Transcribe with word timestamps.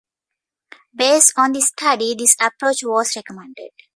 Based 0.95 1.31
on 1.37 1.51
the 1.51 1.61
study, 1.61 2.15
this 2.17 2.35
approach 2.41 2.79
was 2.81 3.15
recommended. 3.15 3.69